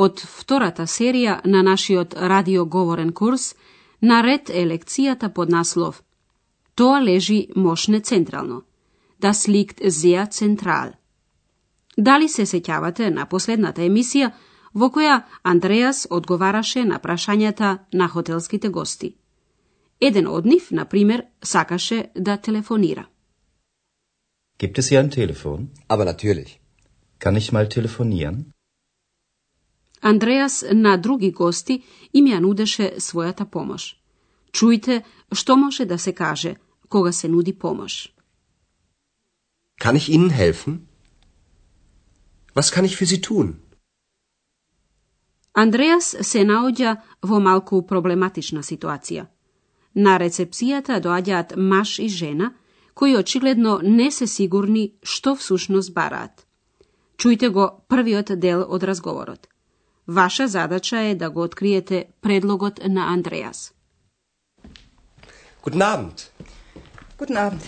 [0.00, 3.54] Од втората серија на нашиот радиоговорен курс,
[4.00, 6.02] наред е лекцијата под наслов
[6.74, 8.62] Тоа лежи мошне централно.
[9.20, 10.92] Das liegt sehr zentral.
[11.98, 14.30] Дали се сеќавате на последната емисија
[14.74, 19.14] во која Андреас одговараше на прашањата на хотелските гости?
[20.00, 23.04] Еден од нив, на пример, сакаше да телефонира.
[24.58, 25.68] Gibt es hier ein Telefon?
[25.88, 26.58] Aber natürlich.
[27.18, 28.52] Kann ich mal telefonieren?
[30.00, 33.96] Андреас на други гости им ја нудеше својата помош.
[34.52, 36.56] Чујте што може да се каже
[36.88, 38.12] кога се нуди помош.
[39.80, 40.86] Kann ich Ihnen helfen?
[42.54, 43.54] Was kann ich für Sie tun?
[45.54, 49.26] Андреас се наоѓа во малку проблематична ситуација.
[49.94, 52.54] На рецепцијата доаѓаат маж и жена,
[52.94, 56.46] кои очигледно не се сигурни што всушност бараат.
[57.18, 59.49] Чујте го првиот дел од разговорот.
[60.10, 63.72] Vaša zadaća je da ga otkrijete predlogot na Andreas.
[65.62, 66.22] Guten Abend.
[67.18, 67.62] Guten Abend.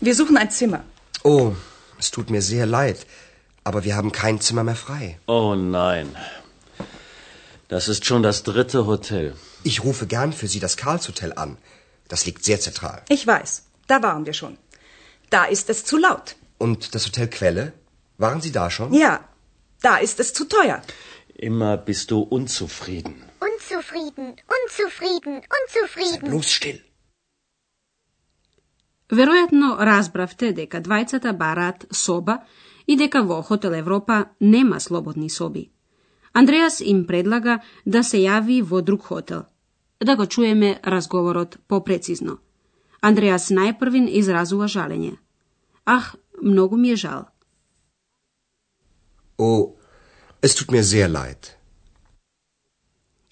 [0.00, 0.80] Wir suchen ein Zimmer.
[1.24, 1.52] Oh,
[1.98, 2.96] es tut mir sehr leid,
[3.64, 5.18] aber wir haben kein Zimmer mehr frei.
[5.26, 6.06] Oh nein.
[7.68, 9.34] Das ist schon das dritte Hotel.
[9.62, 11.56] Ich rufe gern für Sie das Karlshotel an.
[12.08, 13.02] Das liegt sehr zentral.
[13.08, 13.62] Ich weiß.
[13.86, 14.56] Da waren wir schon.
[15.30, 16.36] Da ist es zu laut.
[16.58, 17.72] Und das Hotel Quelle?
[18.18, 18.94] Waren Sie da schon?
[18.94, 19.20] Ja.
[19.82, 20.80] Da ist es zu teuer.
[21.34, 23.14] Immer bist du unzufrieden.
[23.40, 26.30] Unzufrieden, unzufrieden, Sei unzufrieden.
[26.30, 26.78] bloß still.
[29.10, 32.38] Веројатно разбравте дека двајцата бараат соба
[32.86, 35.70] и дека во Хотел Европа нема слободни соби.
[36.32, 39.44] Андреас им предлага да се јави во друг хотел.
[40.00, 42.38] Да го чуеме разговорот попрецизно.
[43.00, 45.16] Андреас најпрвин изразува жалење.
[45.84, 47.24] Ах, многу ми е жал.
[49.38, 49.74] Oh,
[50.46, 51.42] es tut mir sehr leid.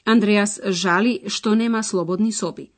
[0.05, 2.71] Андреас жали што нема слободни соби.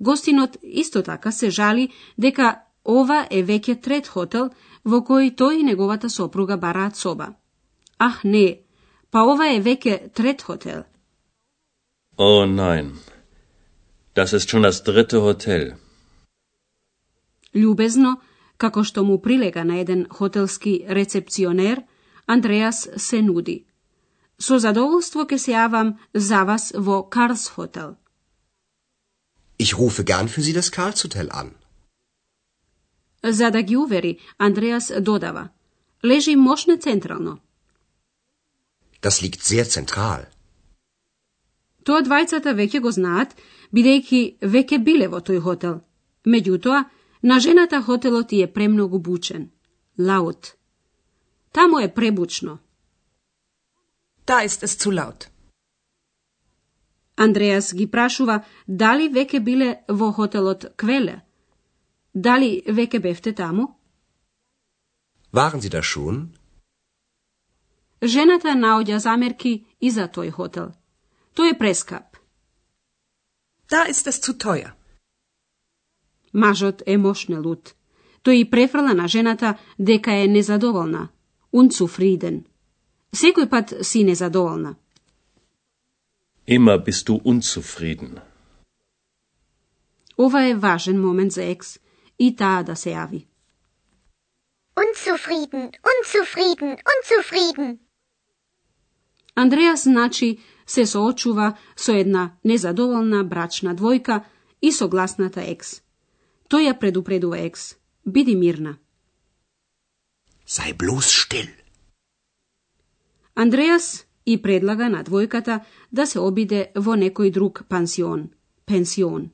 [0.00, 4.50] Гостинот исто така се жали дека ова е веќе трет хотел
[4.84, 7.28] во кој тој и неговата сопруга бараат соба.
[7.98, 8.60] Ах, не,
[9.10, 10.84] па ова е веќе трет хотел.
[12.16, 12.98] Oh nein.
[14.14, 15.78] Das ist schon das dritte Hotel.
[17.54, 18.16] Љубезно,
[18.56, 21.82] како што му прилега на еден хотелски рецепционер,
[22.26, 23.64] Андреас се нуди.
[24.40, 27.96] Со задоволство ке се јавам за вас во Карс хотел.
[29.58, 31.50] Ich rufe gern für Sie das Karlshotel an.
[33.24, 35.48] За да ги увери, Андреас додава.
[36.04, 37.38] Лежи мошне централно.
[39.02, 40.26] Das liegt sehr zentral.
[41.84, 43.34] Тоа двајцата веќе го знаат,
[43.74, 44.20] бидејќи
[44.54, 45.80] веќе биле во тој хотел.
[46.26, 46.84] Меѓутоа,
[47.22, 49.50] на жената хотелот и е премногу бучен.
[49.98, 50.54] Лаут.
[51.52, 52.58] Таму е пребучно.
[54.28, 55.20] Da ist es zu laut.
[57.16, 61.16] Андреас ги прашува дали веќе биле во хотелот Квеле.
[62.14, 63.64] Дали веќе бевте таму?
[65.32, 66.16] Waren Sie da schon?
[68.02, 70.68] Жената наоѓа замерки и за тој хотел.
[71.34, 72.16] Тој е прескап.
[73.70, 74.72] Da ist es zu teuer.
[76.32, 77.74] Мажот е мошне лут.
[78.24, 81.08] Тој и префрла на жената дека е незадоволна.
[81.52, 82.44] Unzufrieden.
[83.12, 84.74] Секој пат си незадоволна.
[86.46, 88.20] Immer bist du unzufrieden.
[90.18, 91.78] Ова е важен момент за екс
[92.18, 93.26] и таа да се јави.
[94.76, 97.78] Unzufrieden, unzufrieden, unzufrieden.
[99.34, 104.22] Андреас, значи, се соочува со една незадоволна брачна двојка
[104.62, 105.80] и согласната екс.
[106.50, 107.76] Тој ја предупредува екс.
[108.06, 108.78] Биди мирна.
[110.46, 111.67] Sei bloß still.
[113.38, 118.28] Andreas i predlaga na dvojkata da se obide vo nekoj drug pansion,
[118.64, 119.30] pension.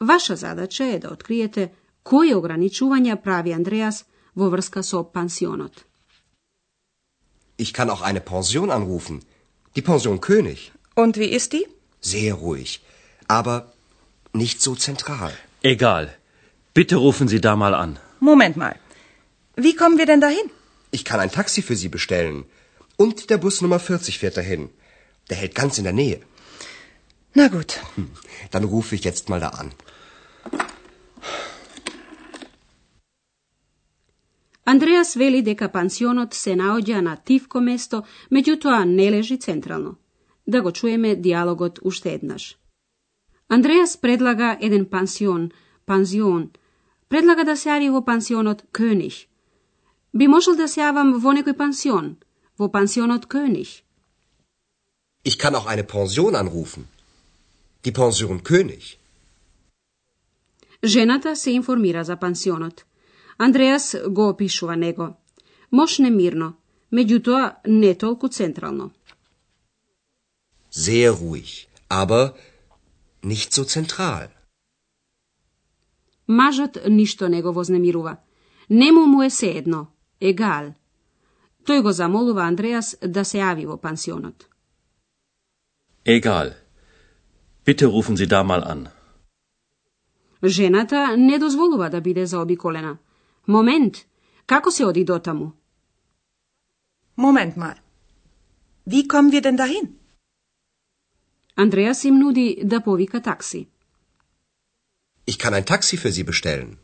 [0.00, 1.68] Vaša zadaća je da otkrijete
[2.02, 4.04] koje ograničuvanja pravi Andreas
[4.34, 5.80] vo vrska so pansionot.
[7.58, 9.20] Ich kann auch eine Pension anrufen.
[9.76, 10.58] Die Pension König.
[10.96, 11.64] Und wie ist die?
[12.02, 12.80] Sehr ruhig,
[13.26, 13.60] aber
[14.32, 15.32] nicht so zentral.
[15.62, 16.08] Egal.
[16.74, 17.98] Bitte rufen Sie da mal an.
[18.20, 18.74] Moment mal.
[19.56, 20.50] Wie kommen wir denn dahin?
[20.90, 22.44] Ich kann ein Taxi für Sie bestellen.
[23.04, 24.68] Und der Bus Nummer 40 fährt dahin.
[25.30, 26.20] Der hält ganz in der Nähe.
[27.34, 27.70] Na gut.
[28.50, 29.70] Dann rufe ich jetzt mal da an.
[34.72, 39.96] Андреас вели дека пансионот се наоѓа на тивко место, меѓутоа не лежи централно.
[40.46, 42.58] Да го чуеме диалогот уште еднаш.
[43.48, 45.50] Андреас предлага еден пансион,
[45.86, 46.50] панзион.
[47.08, 49.26] Предлага да се јави во пансионот König.
[50.14, 52.16] Би можел да се јавам во некој пансион,
[52.60, 53.68] во пансионот König.
[55.28, 56.82] Ich kann auch eine Pension anrufen.
[57.84, 58.98] Die Pension König.
[60.84, 62.84] Жената се информира за пансионот.
[63.38, 65.08] Андреас го опишува него.
[65.72, 66.48] Мошне мирно,
[66.92, 68.90] меѓутоа не толку централно.
[70.70, 71.50] Sehr ruhig,
[71.88, 72.22] aber
[73.22, 74.28] nicht so zentral.
[76.28, 78.16] Мажот ништо не го вознемирува.
[78.70, 79.86] Нему му е едно,
[80.20, 80.74] егал.
[81.70, 84.46] Тој го замолува Андреас да се јави во пансионот.
[86.04, 86.50] Egal.
[87.66, 88.88] Bitte rufen Sie da mal an.
[90.44, 92.96] Жената не дозволува да биде заобиколена.
[93.46, 93.96] Момент,
[94.46, 95.52] како се оди дотаму?
[97.16, 97.76] Moment mal.
[98.86, 99.86] Wie kommen wir denn dahin?
[101.56, 103.68] Андреас им нуди да повика такси.
[105.26, 106.76] Ich kann ein Taxi für Sie bestellen.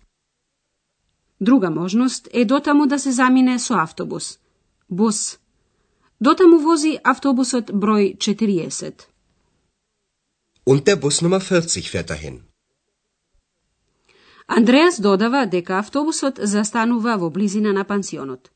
[1.41, 4.39] Друга можност е дотаму да се замине со автобус.
[4.89, 5.39] Бус.
[6.21, 9.09] Дотаму вози автобусот број 40.
[10.65, 12.43] Und der Bus Nummer 40 fährt dahin.
[14.47, 18.53] Андреас додава дека автобусот застанува во близина на пансионот.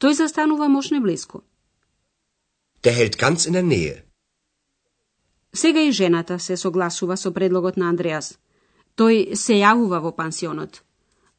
[0.00, 1.42] Тој застанува мошне близко.
[2.82, 4.02] Der hält ganz in der Nähe.
[5.54, 8.38] Сега и жената се согласува со предлогот на Андреас.
[8.96, 10.82] Тој се јавува во пансионот.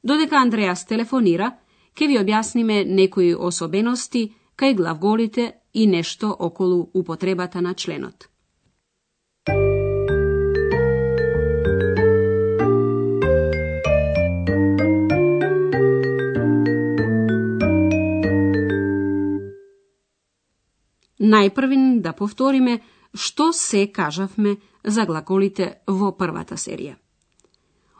[0.04, 1.58] Додека Андреас телефонира,
[1.96, 8.30] ќе ви објасниме некои особености кај главголите и нешто околу употребата на членот.
[21.24, 22.82] Најпрвин да повториме
[23.14, 26.98] што се кажавме за глаголите во првата серија.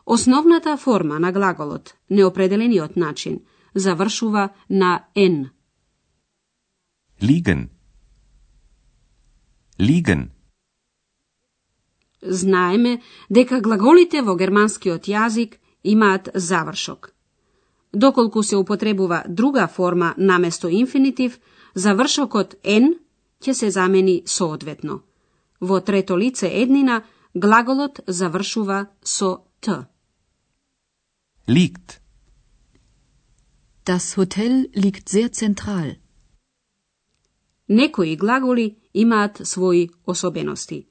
[0.06, 3.40] Основната форма на глаголот, неопределениот начин,
[3.76, 5.50] завршува на N.
[7.22, 7.70] Liegen.
[9.80, 10.30] Liegen.
[12.22, 17.14] Знаеме дека глаголите во германскиот јазик имаат завршок.
[17.94, 21.40] Доколку се употребува друга форма наместо инфинитив,
[21.76, 22.96] завршокот N
[23.42, 25.02] ќе се замени соодветно.
[25.62, 27.04] Во трето лице еднина,
[27.36, 29.86] глаголот завршува со т.
[31.48, 32.03] Liegt.
[33.86, 35.98] Das Hotel liegt sehr zentral.
[37.68, 40.88] Некои глаголи имаат своји особености.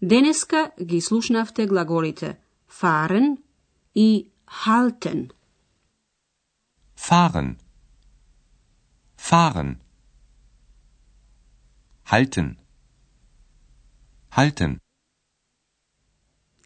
[0.00, 2.38] Денеска ги слушнавте глаголите
[2.68, 3.38] fahren
[3.94, 5.32] и halten.
[6.94, 7.58] Fahren.
[9.16, 9.80] Fahren.
[12.04, 12.56] Halten.
[14.30, 14.78] Halten.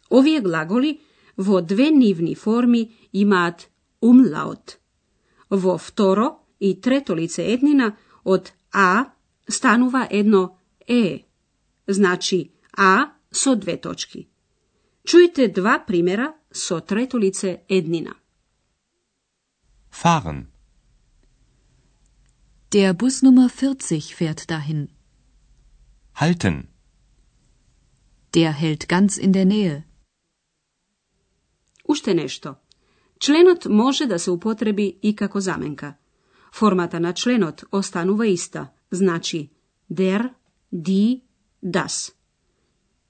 [0.09, 1.01] Овие глаголи
[1.35, 3.71] во две нивни форми имаат
[4.01, 4.82] умлаут.
[5.53, 7.95] Во второ и трето лице еднина
[8.25, 9.13] од а
[9.49, 10.57] станува едно
[10.87, 11.25] е,
[11.87, 14.27] значи а со две точки.
[15.05, 18.15] Чујте два примера со трето лице еднина.
[19.91, 20.47] Fahren.
[22.71, 24.89] Der Bus Nummer 40 fährt dahin.
[26.13, 26.67] Halten.
[28.33, 29.83] Der hält ganz in der Nähe.
[31.85, 32.55] Уште нешто.
[33.23, 35.93] Членот може да се употреби и како заменка.
[36.53, 39.49] Формата на членот останува иста, значи
[39.91, 40.33] der,
[40.73, 41.21] die,
[41.63, 42.13] das.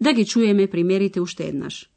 [0.01, 1.89] Да ги чуеме примерите уште еднаш.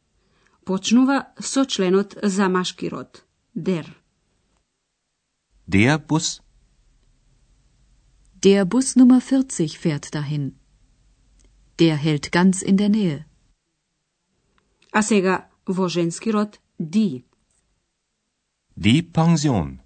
[0.64, 3.24] Почнува со членот за машки род,
[3.56, 3.86] der.
[5.70, 6.40] Der Bus.
[8.42, 10.54] Der Bus Nummer 40 fährt dahin.
[11.78, 13.24] Der hält ganz in der Nähe.
[14.92, 17.22] А сега во женски род die.
[18.75, 19.79] Die Pension.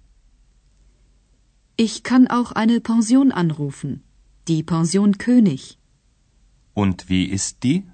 [1.76, 4.02] Ich kann auch eine Pension anrufen.
[4.48, 5.78] Die Pension König.
[6.74, 7.84] Und wie ist die?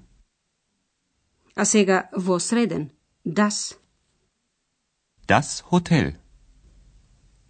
[1.55, 2.91] А сега во среден
[3.25, 3.77] das.
[5.27, 6.19] Das Hotel.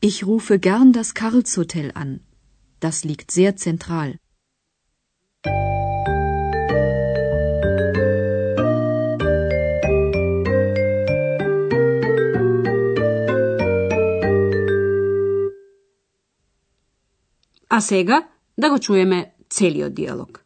[0.02, 2.22] Ich rufe gern das Karlshotel an.
[2.80, 4.18] Das liegt sehr zentral.
[17.79, 20.45] А сега да го чуеме целиот диалог.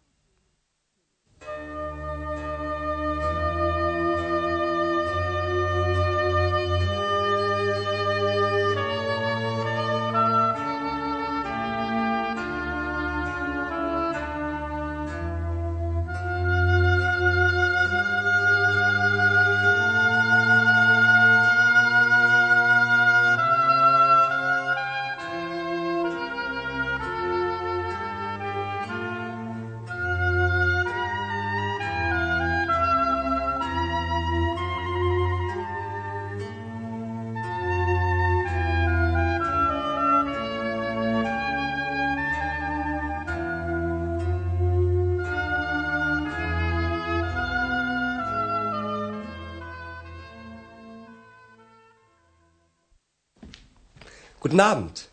[54.45, 55.09] Guten Abend.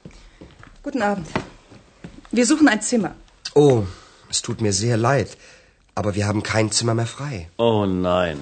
[0.81, 1.27] Guten Abend.
[2.31, 3.13] Wir suchen ein Zimmer.
[3.53, 3.83] Oh,
[4.27, 5.37] es tut mir sehr leid,
[5.93, 7.47] aber wir haben kein Zimmer mehr frei.
[7.57, 8.39] Oh nein.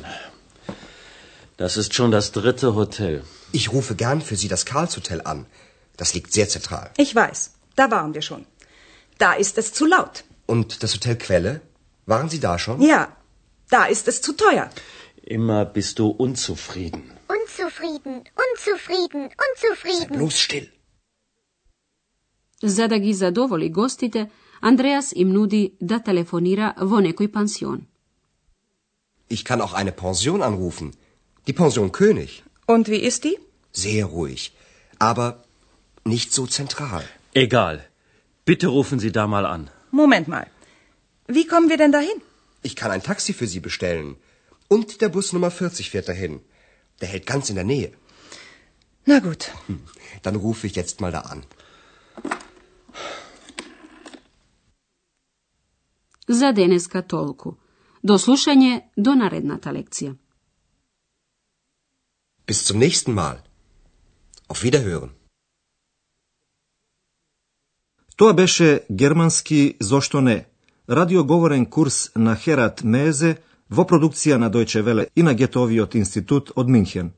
[1.58, 3.26] Das ist schon das dritte Hotel.
[3.52, 5.46] Ich rufe gern für Sie das Karlshotel an.
[5.98, 6.90] Das liegt sehr zentral.
[6.96, 8.46] Ich weiß, da waren wir schon.
[9.18, 10.24] Da ist es zu laut.
[10.46, 11.60] Und das Hotel Quelle?
[12.06, 12.82] Waren Sie da schon?
[12.82, 13.12] Ja,
[13.70, 14.70] da ist es zu teuer.
[15.22, 17.12] Immer bist du unzufrieden.
[17.28, 20.18] Unzufrieden, unzufrieden, unzufrieden.
[20.18, 20.72] Bloß still.
[22.63, 24.31] За да ги задоволи гостите,
[24.61, 27.81] Андреас им нуди да телефонира во некој пансион.
[29.29, 30.93] Ich kann auch eine Pension anrufen.
[31.47, 32.31] Die Pension König.
[32.67, 33.37] Und wie ist die?
[33.73, 34.53] Sehr ruhig.
[34.99, 35.29] Aber
[36.05, 37.05] nicht so zentral.
[37.35, 37.77] Egal.
[38.45, 39.63] Bitte rufen Sie da mal an.
[39.91, 40.47] Moment mal.
[41.27, 42.19] Wie kommen wir denn dahin?
[42.63, 44.17] Ich kann ein Taxi für Sie bestellen.
[44.69, 46.41] Und der Bus Nummer 40 fährt dahin.
[47.01, 47.91] Der hält ganz in der Nähe.
[49.07, 49.51] Na gut.
[49.67, 49.81] Hm,
[50.23, 51.43] Dann rufe ich jetzt mal da an.
[56.28, 57.56] За денеска толку.
[58.04, 60.16] До слушање до наредната лекција.
[62.48, 63.38] Bis zum nächsten Mal.
[64.48, 65.10] Auf Wiederhören.
[68.16, 70.46] Тоа беше германски зошто не,
[70.90, 73.38] радиоговорен курс на Херат Мезе
[73.70, 77.12] во продукција на Дојче Веле и на Гетовиот институт од Минхен.